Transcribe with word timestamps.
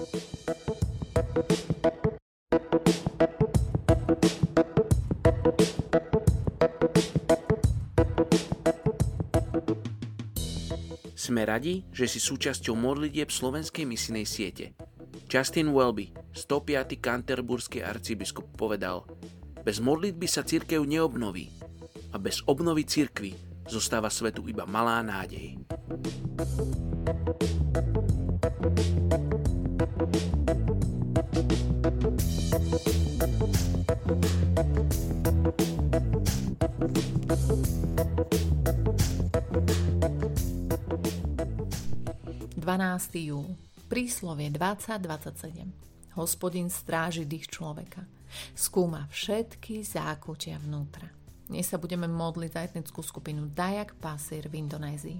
Sme 0.00 0.08
radi, 11.44 11.84
že 11.92 12.08
si 12.08 12.16
súčasťou 12.16 12.72
modlitieb 12.80 13.28
slovenskej 13.28 13.84
misinej 13.84 14.24
siete. 14.24 14.72
Justin 15.28 15.68
Welby, 15.68 16.16
105. 16.32 16.96
kanterburský 16.96 17.84
arcibiskup, 17.84 18.56
povedal 18.56 19.04
Bez 19.60 19.84
modlitby 19.84 20.24
sa 20.24 20.48
církev 20.48 20.80
neobnoví 20.80 21.52
a 22.10 22.16
bez 22.16 22.40
obnovy 22.48 22.88
církvy 22.88 23.36
zostáva 23.68 24.08
svetu 24.08 24.48
iba 24.48 24.64
malá 24.64 25.04
nádej. 25.04 25.60
12. 34.50 34.66
júl. 43.30 43.46
Príslovie 43.86 44.50
2027. 44.50 46.18
Hospodin 46.18 46.66
stráži 46.66 47.30
dých 47.30 47.46
človeka. 47.46 48.02
Skúma 48.58 49.06
všetky 49.06 49.86
zákutia 49.86 50.58
vnútra. 50.58 51.06
Dnes 51.46 51.70
sa 51.70 51.78
budeme 51.78 52.10
modliť 52.10 52.50
za 52.50 52.66
etnickú 52.66 53.06
skupinu 53.06 53.46
Dayak 53.54 53.94
Pasir 54.02 54.50
v 54.50 54.66
Indonézii. 54.66 55.18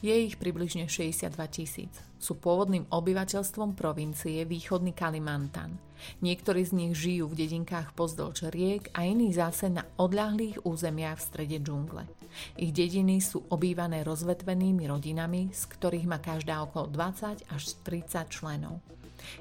Je 0.00 0.16
ich 0.16 0.40
približne 0.40 0.88
62 0.88 1.36
tisíc. 1.52 1.92
Sú 2.16 2.40
pôvodným 2.40 2.88
obyvateľstvom 2.88 3.76
provincie 3.76 4.48
východný 4.48 4.96
Kalimantan. 4.96 5.76
Niektorí 6.24 6.64
z 6.64 6.72
nich 6.72 6.92
žijú 6.96 7.28
v 7.28 7.44
dedinkách 7.44 7.92
pozdĺž 7.92 8.48
riek 8.48 8.88
a 8.96 9.04
iní 9.04 9.28
zase 9.36 9.68
na 9.68 9.84
odľahlých 10.00 10.64
územiach 10.64 11.20
v 11.20 11.26
strede 11.28 11.58
džungle. 11.60 12.08
Ich 12.56 12.72
dediny 12.72 13.20
sú 13.20 13.44
obývané 13.52 14.00
rozvetvenými 14.00 14.88
rodinami, 14.88 15.52
z 15.52 15.62
ktorých 15.68 16.08
má 16.08 16.16
každá 16.16 16.64
okolo 16.64 16.88
20 16.88 17.52
až 17.52 17.62
30 17.84 18.24
členov. 18.32 18.80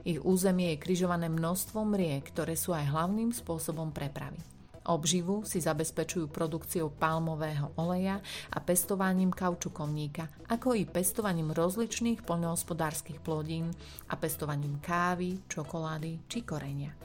Ich 0.03 0.19
územie 0.19 0.75
je 0.75 0.83
križované 0.83 1.31
množstvom 1.31 1.95
riek, 1.95 2.35
ktoré 2.35 2.59
sú 2.59 2.75
aj 2.75 2.91
hlavným 2.91 3.31
spôsobom 3.31 3.95
prepravy. 3.95 4.58
Obživu 4.89 5.45
si 5.45 5.61
zabezpečujú 5.61 6.33
produkciou 6.33 6.89
palmového 6.89 7.69
oleja 7.77 8.17
a 8.49 8.57
pestovaním 8.57 9.29
kaučukovníka, 9.29 10.25
ako 10.49 10.73
i 10.73 10.89
pestovaním 10.89 11.53
rozličných 11.53 12.25
poľnohospodárskych 12.25 13.21
plodín 13.21 13.69
a 14.09 14.17
pestovaním 14.17 14.81
kávy, 14.81 15.45
čokolády 15.45 16.25
či 16.25 16.41
korenia. 16.41 16.97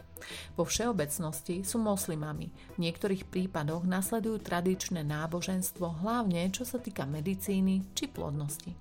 Vo 0.56 0.64
všeobecnosti 0.64 1.60
sú 1.60 1.76
moslimami. 1.76 2.48
V 2.72 2.88
niektorých 2.88 3.28
prípadoch 3.28 3.84
nasledujú 3.84 4.40
tradičné 4.40 5.04
náboženstvo, 5.04 6.00
hlavne 6.00 6.48
čo 6.48 6.64
sa 6.64 6.80
týka 6.80 7.04
medicíny 7.04 7.84
či 7.92 8.08
plodnosti. 8.08 8.72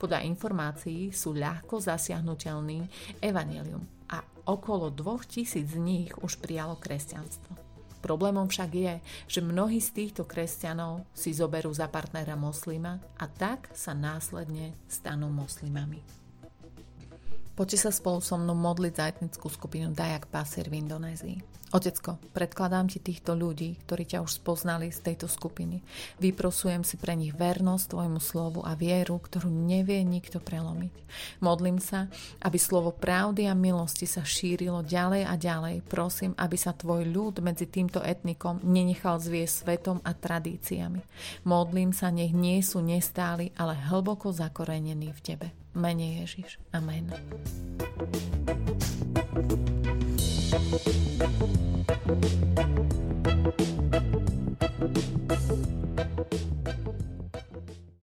Podľa 0.00 0.24
informácií 0.24 1.12
sú 1.12 1.36
ľahko 1.36 1.76
zasiahnutelní 1.76 2.88
evanelium 3.20 3.84
a 4.08 4.24
okolo 4.48 4.88
2000 4.88 5.60
z 5.60 5.76
nich 5.76 6.10
už 6.24 6.40
prijalo 6.40 6.80
kresťanstvo. 6.80 7.59
Problémom 8.00 8.48
však 8.48 8.70
je, 8.72 8.94
že 9.28 9.40
mnohí 9.44 9.78
z 9.80 9.92
týchto 9.92 10.24
kresťanov 10.24 11.04
si 11.12 11.36
zoberú 11.36 11.68
za 11.72 11.86
partnera 11.92 12.34
moslima 12.34 12.96
a 13.20 13.28
tak 13.28 13.68
sa 13.76 13.92
následne 13.92 14.72
stanú 14.88 15.28
moslimami. 15.28 16.00
Poďte 17.60 17.76
sa 17.76 17.92
spolu 17.92 18.24
so 18.24 18.40
mnou 18.40 18.56
modliť 18.56 18.92
za 18.96 19.04
etnickú 19.12 19.52
skupinu 19.52 19.92
Dayak 19.92 20.32
Pasir 20.32 20.72
v 20.72 20.80
Indonézii. 20.80 21.44
Otecko, 21.76 22.16
predkladám 22.32 22.88
ti 22.88 23.04
týchto 23.04 23.36
ľudí, 23.36 23.76
ktorí 23.84 24.08
ťa 24.08 24.24
už 24.24 24.40
spoznali 24.40 24.88
z 24.88 25.04
tejto 25.04 25.28
skupiny. 25.28 25.84
Vyprosujem 26.24 26.88
si 26.88 26.96
pre 26.96 27.12
nich 27.12 27.36
vernosť 27.36 27.92
tvojmu 27.92 28.16
slovu 28.16 28.64
a 28.64 28.72
vieru, 28.72 29.20
ktorú 29.20 29.52
nevie 29.52 30.00
nikto 30.08 30.40
prelomiť. 30.40 31.04
Modlím 31.44 31.84
sa, 31.84 32.08
aby 32.40 32.56
slovo 32.56 32.96
pravdy 32.96 33.44
a 33.44 33.52
milosti 33.52 34.08
sa 34.08 34.24
šírilo 34.24 34.80
ďalej 34.80 35.28
a 35.28 35.36
ďalej. 35.36 35.84
Prosím, 35.84 36.32
aby 36.40 36.56
sa 36.56 36.72
tvoj 36.72 37.04
ľud 37.12 37.44
medzi 37.44 37.68
týmto 37.68 38.00
etnikom 38.00 38.64
nenechal 38.64 39.20
zviesť 39.20 39.68
svetom 39.68 40.00
a 40.00 40.16
tradíciami. 40.16 41.04
Modlím 41.44 41.92
sa, 41.92 42.08
nech 42.08 42.32
nie 42.32 42.64
sú 42.64 42.80
nestáli, 42.80 43.52
ale 43.52 43.76
hlboko 43.76 44.32
zakorenení 44.32 45.12
v 45.12 45.20
tebe. 45.20 45.48
Mene 45.74 46.20
Ježiš. 46.20 46.58
Amen. 46.72 47.12
thank 50.50 51.30
you 51.30 51.39